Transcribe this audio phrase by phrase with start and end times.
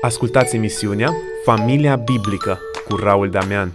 [0.00, 2.58] Ascultați emisiunea Familia Biblică
[2.88, 3.70] cu Raul Damian.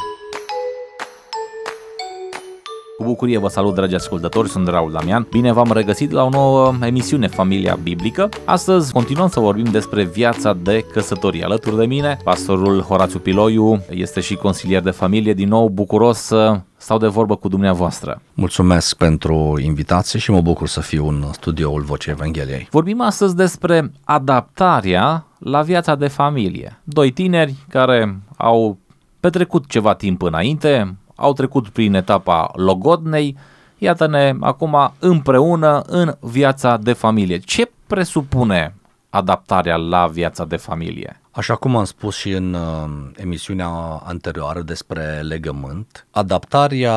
[3.04, 5.28] Cu bucurie vă salut, dragi ascultători, sunt Raul Damian.
[5.30, 8.30] Bine v-am regăsit la o nouă emisiune Familia Biblică.
[8.46, 11.44] Astăzi continuăm să vorbim despre viața de căsătorie.
[11.44, 15.34] Alături de mine, pastorul Horațiu Piloiu este și consilier de familie.
[15.34, 18.22] Din nou, bucuros să stau de vorbă cu dumneavoastră.
[18.34, 22.68] Mulțumesc pentru invitație și mă bucur să fiu în studioul Vocea Evangheliei.
[22.72, 26.80] Vorbim astăzi despre adaptarea la viața de familie.
[26.84, 28.78] Doi tineri care au
[29.20, 33.38] petrecut ceva timp înainte, au trecut prin etapa logodnei,
[33.78, 37.38] iată-ne acum împreună în viața de familie.
[37.38, 38.76] Ce presupune
[39.10, 41.22] adaptarea la viața de familie?
[41.32, 43.68] Așa cum am spus și în uh, emisiunea
[44.06, 46.94] anterioară despre legământ, adaptarea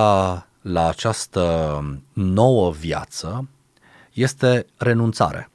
[0.60, 1.44] la această
[2.12, 3.48] nouă viață
[4.12, 5.50] este renunțare.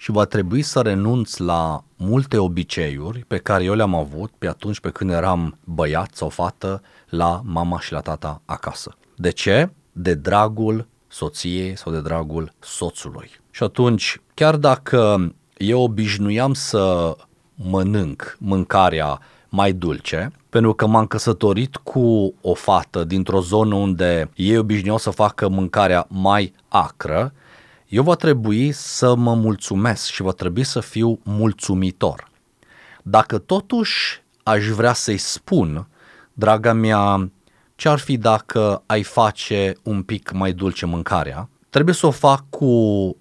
[0.00, 4.80] Și va trebui să renunț la multe obiceiuri pe care eu le-am avut pe atunci
[4.80, 8.96] pe când eram băiat sau fată la mama și la tata acasă.
[9.16, 9.70] De ce?
[9.92, 13.30] De dragul soției sau de dragul soțului.
[13.50, 17.16] Și atunci, chiar dacă eu obișnuiam să
[17.54, 24.58] mănânc mâncarea mai dulce, pentru că m-am căsătorit cu o fată dintr-o zonă unde ei
[24.58, 27.32] obișnuiau să facă mâncarea mai acră,
[27.88, 32.28] eu va trebui să mă mulțumesc și va trebui să fiu mulțumitor.
[33.02, 35.88] Dacă totuși aș vrea să-i spun,
[36.32, 37.30] draga mea,
[37.74, 42.44] ce ar fi dacă ai face un pic mai dulce mâncarea, trebuie să o fac
[42.50, 42.66] cu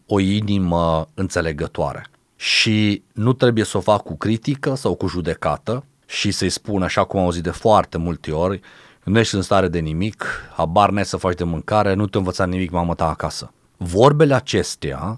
[0.06, 6.32] o inimă înțelegătoare și nu trebuie să o fac cu critică sau cu judecată și
[6.32, 8.60] să-i spun așa cum am auzit de foarte multe ori,
[9.04, 12.46] nu ești în stare de nimic, habar n să faci de mâncare, nu te învăța
[12.46, 13.52] nimic mamă ta acasă.
[13.78, 15.16] Vorbele acestea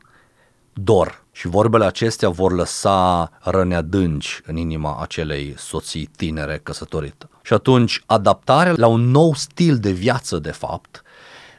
[0.73, 7.29] dor și vorbele acestea vor lăsa răni adânci în inima acelei soții tinere căsătorită.
[7.41, 11.03] Și atunci adaptarea la un nou stil de viață, de fapt,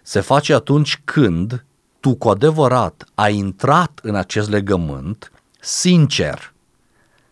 [0.03, 1.65] se face atunci când
[2.01, 6.53] tu cu adevărat ai intrat în acest legământ sincer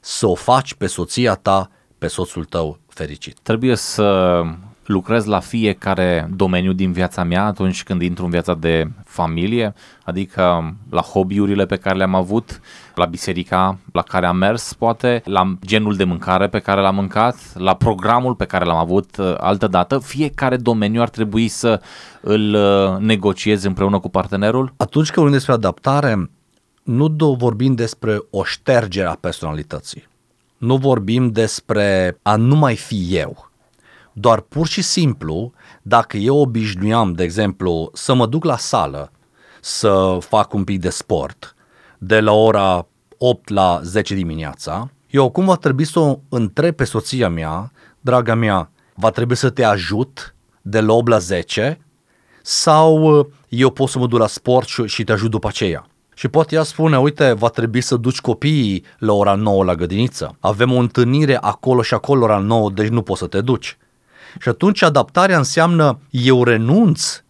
[0.01, 3.39] să o faci pe soția ta, pe soțul tău fericit.
[3.43, 4.43] Trebuie să
[4.89, 10.75] lucrez la fiecare domeniu din viața mea atunci când intru în viața de familie, adică
[10.91, 12.61] la hobby-urile pe care le-am avut,
[12.95, 17.37] la biserica la care am mers, poate, la genul de mâncare pe care l-am mâncat,
[17.55, 19.99] la programul pe care l-am avut uh, altă dată.
[19.99, 21.81] Fiecare domeniu ar trebui să
[22.21, 24.73] îl uh, negociez împreună cu partenerul?
[24.77, 26.31] Atunci când vorbim despre adaptare,
[26.83, 30.07] nu vorbim despre o ștergere a personalității.
[30.59, 33.49] Nu vorbim despre a nu mai fi eu
[34.21, 35.53] doar pur și simplu,
[35.83, 39.13] dacă eu obișnuiam, de exemplu, să mă duc la sală
[39.61, 41.55] să fac un pic de sport
[41.99, 42.87] de la ora
[43.19, 48.35] 8 la 10 dimineața, eu acum va trebui să o întreb pe soția mea, draga
[48.35, 51.81] mea, va trebui să te ajut de la 8 la 10
[52.43, 55.87] sau uh, eu pot să mă duc la sport și te ajut după aceea.
[56.15, 60.37] Și poate ea spune, uite, va trebui să duci copiii la ora 9 la grădiniță.
[60.41, 63.77] Avem o întâlnire acolo și acolo la ora 9, deci nu poți să te duci.
[64.41, 67.23] Și atunci adaptarea înseamnă eu renunț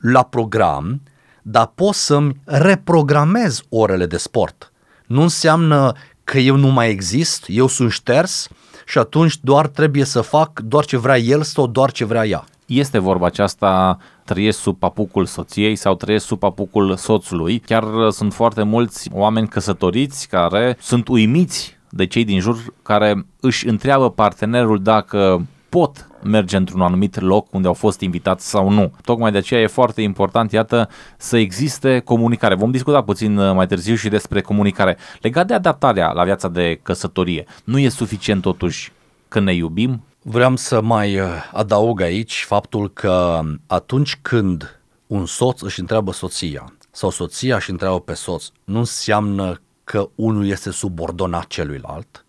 [0.00, 1.00] la program,
[1.42, 4.72] dar pot să-mi reprogramez orele de sport.
[5.06, 5.92] Nu înseamnă
[6.24, 8.48] că eu nu mai exist, eu sunt șters
[8.86, 12.44] și atunci doar trebuie să fac doar ce vrea el sau doar ce vrea ea.
[12.66, 17.58] Este vorba aceasta, trăiesc sub papucul soției sau trăiesc sub papucul soțului.
[17.58, 23.68] Chiar sunt foarte mulți oameni căsătoriți care sunt uimiți de cei din jur care își
[23.68, 28.92] întreabă partenerul dacă pot merge într-un anumit loc unde au fost invitați sau nu.
[29.04, 32.54] Tocmai de aceea e foarte important, iată, să existe comunicare.
[32.54, 34.96] Vom discuta puțin uh, mai târziu și despre comunicare.
[35.20, 38.92] Legat de adaptarea la viața de căsătorie, nu e suficient totuși
[39.28, 40.02] când ne iubim?
[40.22, 46.72] Vreau să mai uh, adaug aici faptul că atunci când un soț își întreabă soția
[46.90, 52.24] sau soția își întreabă pe soț, nu înseamnă că unul este subordonat celuilalt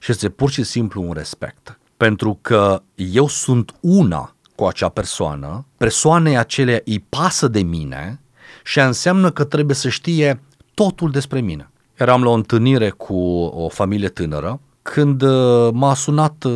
[0.00, 5.66] și este pur și simplu un respect pentru că eu sunt una cu acea persoană,
[5.76, 8.20] persoanei acelea îi pasă de mine
[8.64, 10.40] și înseamnă că trebuie să știe
[10.74, 11.70] totul despre mine.
[11.94, 16.52] Eram la o întâlnire cu o familie tânără când uh, m-a sunat uh,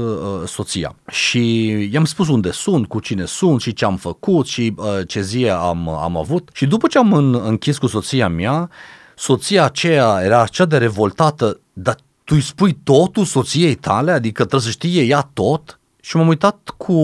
[0.46, 4.86] soția și i-am spus unde sunt, cu cine sunt și ce am făcut și uh,
[5.06, 6.48] ce zi am, am avut.
[6.52, 8.70] Și după ce am închis cu soția mea,
[9.16, 14.60] soția aceea era cea de revoltată, dar tu îi spui totul soției tale, adică trebuie
[14.60, 15.80] să știe ea tot?
[16.00, 16.94] Și m-am uitat cu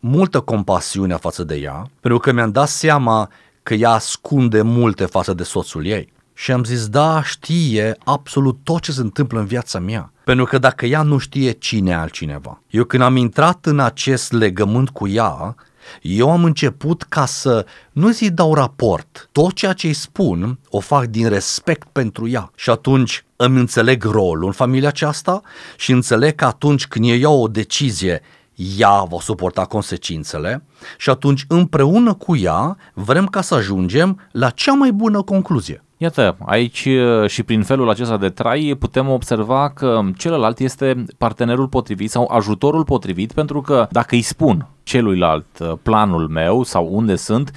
[0.00, 3.30] multă compasiune față de ea, pentru că mi-am dat seama
[3.62, 6.12] că ea ascunde multe față de soțul ei.
[6.34, 10.12] Și am zis, da, știe absolut tot ce se întâmplă în viața mea.
[10.24, 12.60] Pentru că dacă ea nu știe cine e altcineva.
[12.70, 15.54] Eu când am intrat în acest legământ cu ea,
[16.02, 19.28] eu am început ca să nu zi dau raport.
[19.32, 22.50] Tot ceea ce îi spun o fac din respect pentru ea.
[22.54, 25.42] Și atunci îmi înțeleg rolul în familia aceasta
[25.76, 28.22] și înțeleg că atunci când eu iau o decizie,
[28.54, 30.64] ea va suporta consecințele
[30.98, 35.84] și atunci împreună cu ea vrem ca să ajungem la cea mai bună concluzie.
[36.02, 41.68] Iată, aici uh, și prin felul acesta de trai putem observa că celălalt este partenerul
[41.68, 47.16] potrivit sau ajutorul potrivit pentru că dacă îi spun celuilalt uh, planul meu sau unde
[47.16, 47.50] sunt,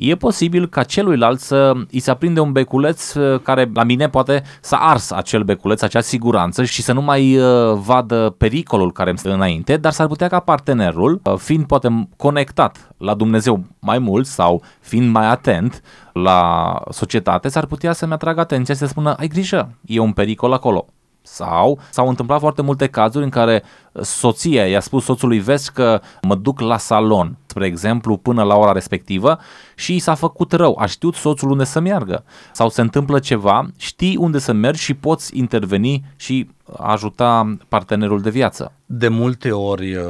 [0.00, 4.42] e posibil ca celuilalt să îi se aprinde un beculeț uh, care la mine poate
[4.60, 9.18] să ars acel beculeț, acea siguranță și să nu mai uh, vadă pericolul care îmi
[9.18, 14.26] stă înainte, dar s-ar putea ca partenerul, uh, fiind poate conectat la Dumnezeu mai mult
[14.26, 15.82] sau fiind mai atent
[16.12, 20.52] la societate, s-ar putea să-mi atragă atenția și să spună, ai grijă, e un pericol
[20.52, 20.86] acolo.
[21.22, 23.62] Sau s-au întâmplat foarte multe cazuri în care
[24.00, 28.72] soția i-a spus soțului, vezi că mă duc la salon, spre exemplu, până la ora
[28.72, 29.38] respectivă
[29.74, 32.24] și i s-a făcut rău, a știut soțul unde să meargă.
[32.52, 38.30] Sau se întâmplă ceva, știi unde să mergi și poți interveni și ajuta partenerul de
[38.30, 38.72] viață.
[38.86, 40.04] De multe ori uh,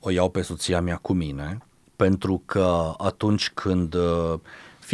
[0.00, 1.58] o iau pe soția mea cu mine,
[1.96, 4.38] pentru că atunci când uh,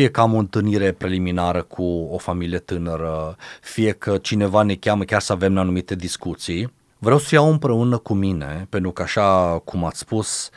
[0.01, 5.05] fie că am o întâlnire preliminară cu o familie tânără, fie că cineva ne cheamă
[5.05, 9.85] chiar să avem anumite discuții, vreau să iau împreună cu mine, pentru că așa cum
[9.85, 10.51] ați spus,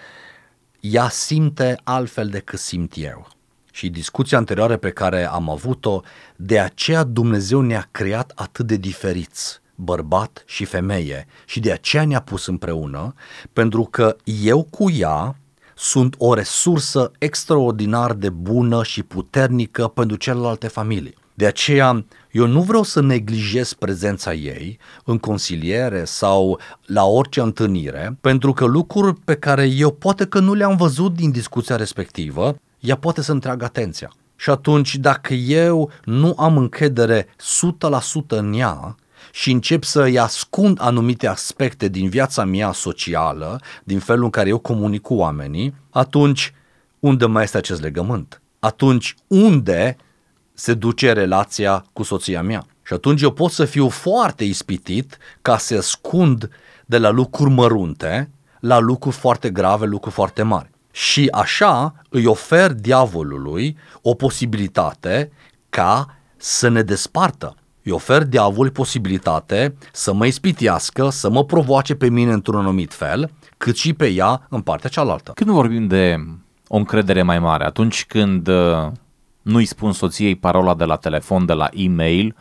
[0.79, 3.27] ea simte altfel decât simt eu.
[3.71, 6.01] Și discuția anterioară pe care am avut-o,
[6.35, 12.21] de aceea Dumnezeu ne-a creat atât de diferiți, bărbat și femeie, și de aceea ne-a
[12.21, 13.13] pus împreună,
[13.53, 15.35] pentru că eu cu ea
[15.75, 21.15] sunt o resursă extraordinar de bună și puternică pentru celelalte familii.
[21.33, 28.17] De aceea, eu nu vreau să neglijez prezența ei în consiliere sau la orice întâlnire,
[28.21, 32.95] pentru că lucruri pe care eu poate că nu le-am văzut din discuția respectivă, ea
[32.95, 34.11] poate să-mi tragă atenția.
[34.35, 37.27] Și atunci, dacă eu nu am încredere 100%
[38.27, 38.95] în ea,
[39.35, 44.49] și încep să îi ascund anumite aspecte din viața mea socială, din felul în care
[44.49, 46.53] eu comunic cu oamenii, atunci
[46.99, 48.41] unde mai este acest legământ?
[48.59, 49.95] Atunci unde
[50.53, 52.65] se duce relația cu soția mea?
[52.83, 56.49] Și atunci eu pot să fiu foarte ispitit ca să ascund
[56.85, 58.29] de la lucruri mărunte
[58.59, 60.69] la lucruri foarte grave, lucruri foarte mari.
[60.91, 65.31] Și așa îi ofer diavolului o posibilitate
[65.69, 72.09] ca să ne despartă îi ofer diavolului posibilitate să mă ispitească, să mă provoace pe
[72.09, 75.31] mine într-un anumit fel, cât și pe ea în partea cealaltă.
[75.35, 76.15] Când vorbim de
[76.67, 78.87] o încredere mai mare, atunci când uh,
[79.41, 82.35] nu-i spun soției parola de la telefon, de la e-mail,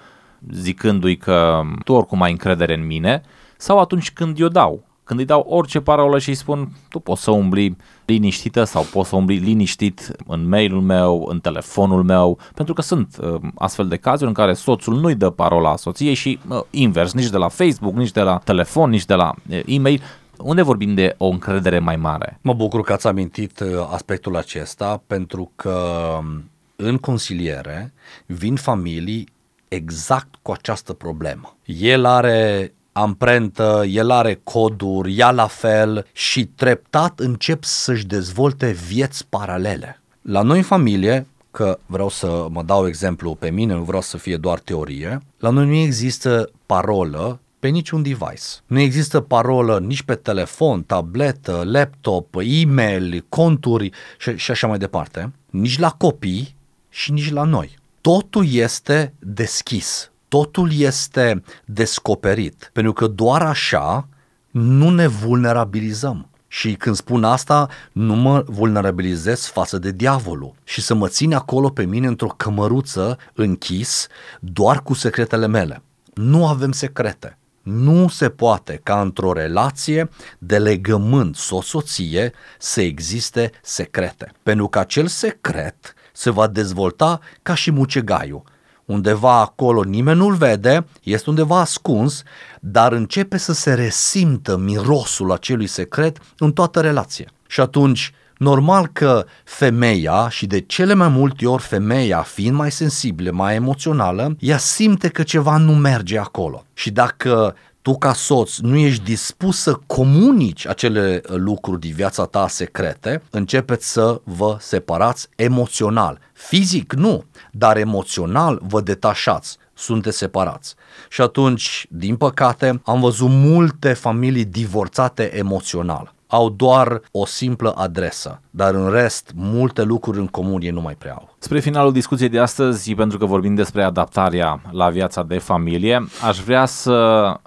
[0.51, 3.23] zicându-i că tu oricum ai încredere în mine,
[3.57, 7.23] sau atunci când eu dau, când îi dau orice parolă și îi spun tu poți
[7.23, 12.75] să umbli liniștită sau poți să umbli liniștit în mailul meu, în telefonul meu, pentru
[12.75, 16.61] că sunt uh, astfel de cazuri în care soțul nu-i dă parola soției și uh,
[16.71, 20.03] invers, nici de la Facebook, nici de la telefon, nici de la uh, e-mail,
[20.39, 22.39] unde vorbim de o încredere mai mare?
[22.43, 25.79] Mă bucur că ați amintit uh, aspectul acesta pentru că
[26.19, 27.93] um, în consiliere
[28.27, 29.29] vin familii
[29.69, 31.57] exact cu această problemă.
[31.65, 39.27] El are amprentă, el are coduri, ea la fel și treptat încep să-și dezvolte vieți
[39.29, 40.01] paralele.
[40.23, 44.17] La noi în familie, că vreau să mă dau exemplu pe mine, nu vreau să
[44.17, 48.47] fie doar teorie, la noi nu există parolă pe niciun device.
[48.67, 55.33] Nu există parolă nici pe telefon, tabletă, laptop, e-mail, conturi și, și așa mai departe,
[55.51, 56.57] nici la copii
[56.89, 57.79] și nici la noi.
[58.01, 64.09] Totul este deschis, totul este descoperit, pentru că doar așa
[64.51, 66.29] nu ne vulnerabilizăm.
[66.49, 71.69] Și când spun asta, nu mă vulnerabilizez față de diavolul și să mă țin acolo
[71.69, 74.07] pe mine într-o cămăruță închis
[74.41, 75.83] doar cu secretele mele.
[76.15, 77.39] Nu avem secrete.
[77.63, 80.09] Nu se poate ca într-o relație
[80.39, 84.33] de legământ soț-soție să existe secrete.
[84.43, 88.43] Pentru că acel secret se va dezvolta ca și mucegaiul
[88.85, 92.23] undeva acolo, nimeni nu-l vede, este undeva ascuns,
[92.61, 97.27] dar începe să se resimtă mirosul acelui secret în toată relația.
[97.47, 103.31] Și atunci, normal că femeia, și de cele mai multe ori femeia, fiind mai sensibilă,
[103.31, 106.65] mai emoțională, ea simte că ceva nu merge acolo.
[106.75, 112.49] Și dacă tu ca soț nu ești dispus să comunici acele lucruri din viața ta
[112.49, 116.19] secrete, începeți să vă separați emoțional.
[116.33, 119.61] Fizic nu, dar emoțional vă detașați.
[119.75, 120.75] sunteți separați.
[121.09, 126.15] Și atunci, din păcate, am văzut multe familii divorțate emoțional.
[126.27, 130.95] Au doar o simplă adresă, dar în rest, multe lucruri în comun ei nu mai
[130.95, 131.37] prea au.
[131.39, 136.39] Spre finalul discuției de astăzi, pentru că vorbim despre adaptarea la viața de familie, aș
[136.39, 137.41] vrea să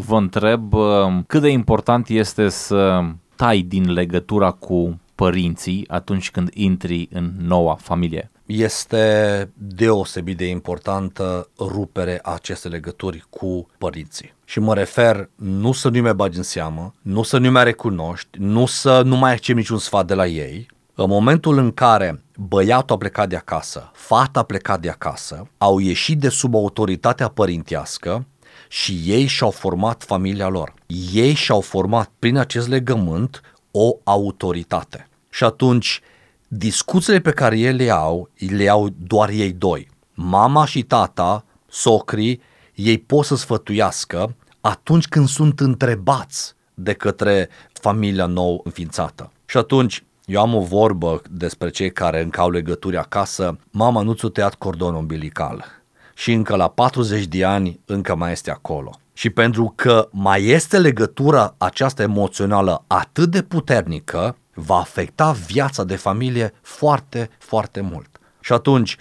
[0.00, 3.00] vă întreb uh, cât de important este să
[3.36, 8.30] tai din legătura cu părinții atunci când intri în noua familie?
[8.46, 14.34] Este deosebit de importantă rupere a acestei legături cu părinții.
[14.44, 18.38] Și mă refer nu să nu mai bagi în seamă, nu să nu mai recunoști,
[18.38, 20.66] nu să nu mai accepti niciun sfat de la ei.
[20.94, 25.78] În momentul în care băiatul a plecat de acasă, fata a plecat de acasă, au
[25.78, 28.26] ieșit de sub autoritatea părintească
[28.68, 30.74] și ei și-au format familia lor.
[31.12, 35.08] Ei și-au format prin acest legământ o autoritate.
[35.30, 36.00] Și atunci,
[36.48, 39.88] discuțiile pe care ele le au, le au doar ei doi.
[40.14, 42.40] Mama și tata, socrii,
[42.74, 49.30] ei pot să sfătuiască atunci când sunt întrebați de către familia nou înființată.
[49.46, 54.12] Și atunci, eu am o vorbă despre cei care încă au legături acasă, mama nu
[54.12, 55.75] ți-a tăiat cordonul umbilical
[56.18, 58.98] și încă la 40 de ani încă mai este acolo.
[59.12, 65.96] Și pentru că mai este legătura aceasta emoțională atât de puternică, va afecta viața de
[65.96, 68.20] familie foarte, foarte mult.
[68.40, 68.96] Și atunci,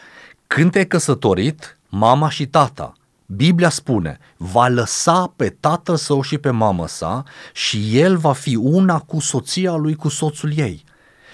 [0.48, 2.94] când te-ai căsătorit, mama și tata,
[3.26, 8.56] Biblia spune, va lăsa pe tatăl său și pe mamă sa și el va fi
[8.56, 10.84] una cu soția lui, cu soțul ei.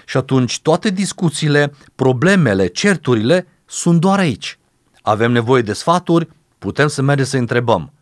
[0.06, 4.58] Și atunci toate discuțiile, problemele, certurile sunt doar aici.
[5.02, 6.28] Avem nevoie de sfaturi,
[6.58, 7.92] putem să mergem să întrebăm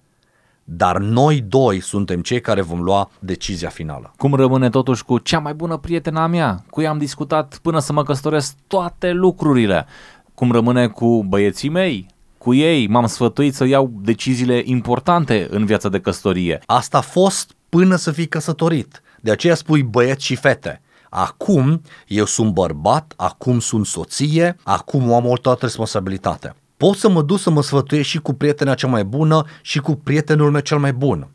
[0.73, 4.13] dar noi doi suntem cei care vom lua decizia finală.
[4.17, 7.93] Cum rămâne totuși cu cea mai bună prietena mea, cu ea am discutat până să
[7.93, 9.87] mă căsătoresc toate lucrurile?
[10.35, 12.07] Cum rămâne cu băieții mei?
[12.39, 16.63] Cu ei m-am sfătuit să iau deciziile importante în viața de căsătorie.
[16.67, 19.03] Asta a fost până să fii căsătorit.
[19.21, 20.81] De aceea spui băieți și fete.
[21.09, 27.23] Acum eu sunt bărbat, acum sunt soție, acum am o altă responsabilitate pot să mă
[27.23, 30.79] duc să mă sfătuiesc și cu prietena cea mai bună și cu prietenul meu cel
[30.79, 31.29] mai bun.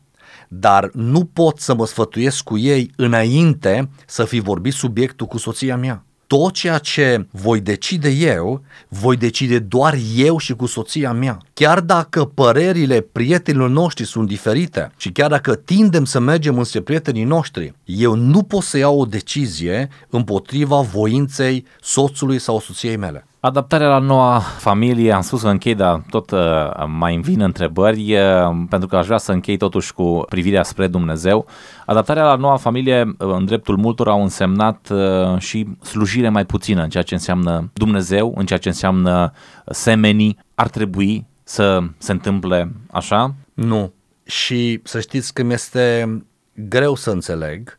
[0.48, 5.76] Dar nu pot să mă sfătuiesc cu ei înainte să fi vorbit subiectul cu soția
[5.76, 6.04] mea.
[6.26, 11.38] Tot ceea ce voi decide eu, voi decide doar eu și cu soția mea.
[11.54, 17.24] Chiar dacă părerile prietenilor noștri sunt diferite și chiar dacă tindem să mergem înspre prietenii
[17.24, 23.26] noștri, eu nu pot să iau o decizie împotriva voinței soțului sau soției mele.
[23.46, 26.40] Adaptarea la noua familie, am spus că închei, dar tot uh,
[26.86, 30.86] mai îmi vin întrebări, uh, pentru că aș vrea să închei totuși cu privirea spre
[30.86, 31.46] Dumnezeu.
[31.84, 36.82] Adaptarea la noua familie, uh, în dreptul multor, au însemnat uh, și slujire mai puțină
[36.82, 39.32] în ceea ce înseamnă Dumnezeu, în ceea ce înseamnă
[39.66, 40.38] semenii.
[40.54, 43.34] Ar trebui să se întâmple așa?
[43.54, 43.92] Nu.
[44.24, 46.16] Și să știți că mi este
[46.54, 47.78] greu să înțeleg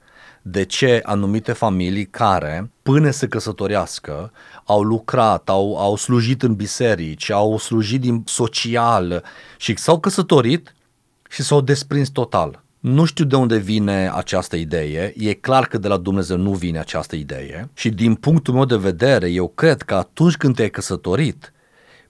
[0.49, 4.31] de ce anumite familii care, până să căsătorească,
[4.65, 9.23] au lucrat, au, au slujit în biserici, au slujit din social
[9.57, 10.75] și s-au căsătorit
[11.29, 12.63] și s-au desprins total.
[12.79, 16.79] Nu știu de unde vine această idee, e clar că de la Dumnezeu nu vine
[16.79, 21.53] această idee și din punctul meu de vedere, eu cred că atunci când te-ai căsătorit,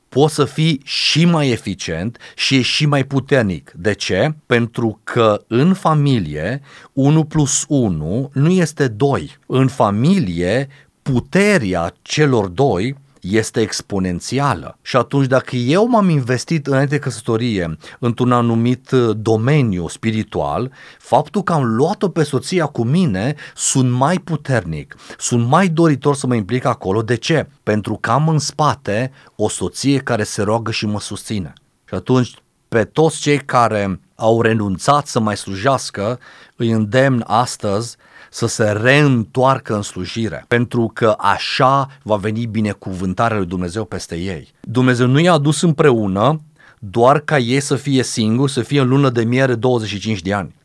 [0.09, 3.71] poți să fii și mai eficient și și mai puternic.
[3.75, 4.33] De ce?
[4.45, 6.61] Pentru că în familie
[6.93, 9.37] 1 plus 1 nu este 2.
[9.45, 10.67] În familie
[11.01, 12.95] puterea celor doi
[13.29, 14.77] este exponențială.
[14.81, 21.43] Și atunci dacă eu m-am investit înainte de căsătorie într-un anumit uh, domeniu spiritual, faptul
[21.43, 26.35] că am luat-o pe soția cu mine, sunt mai puternic, sunt mai doritor să mă
[26.35, 27.01] implic acolo.
[27.01, 27.49] De ce?
[27.63, 31.53] Pentru că am în spate o soție care se roagă și mă susține.
[31.87, 32.33] Și atunci
[32.67, 36.19] pe toți cei care au renunțat să mai slujească,
[36.55, 37.95] îi îndemn astăzi
[38.29, 44.53] să se reîntoarcă în slujire, pentru că așa va veni binecuvântarea lui Dumnezeu peste ei.
[44.61, 46.41] Dumnezeu nu i-a adus împreună
[46.79, 50.55] doar ca ei să fie singuri, să fie în lună de miere 25 de ani.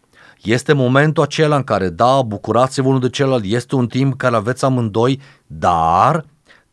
[0.42, 4.64] Este momentul acela în care, da, bucurați-vă unul de celălalt, este un timp care aveți
[4.64, 6.24] amândoi, dar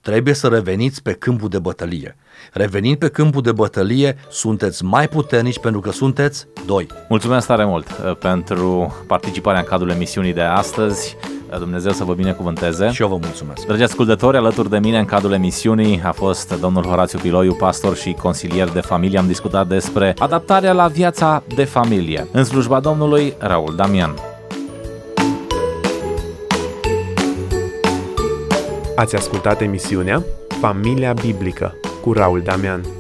[0.02, 2.16] trebuie să reveniți pe câmpul de bătălie.
[2.54, 6.88] Revenind pe câmpul de bătălie, sunteți mai puternici pentru că sunteți doi.
[7.10, 11.16] Mulțumesc tare mult uh, pentru participarea în cadrul emisiunii de astăzi.
[11.52, 12.90] Uh, Dumnezeu să vă binecuvânteze.
[12.90, 13.66] Și eu vă mulțumesc.
[13.66, 18.14] Dragi ascultători, alături de mine în cadrul emisiunii a fost domnul Horațiu Piloiu, pastor și
[18.22, 19.20] consilier de familie.
[19.20, 22.28] Am discutat despre adaptarea la viața de familie.
[22.32, 24.14] În slujba Domnului, Raul Damian.
[28.96, 30.24] Ați ascultat emisiunea
[30.60, 31.76] Familia Biblică
[32.06, 32.99] Raul Damian.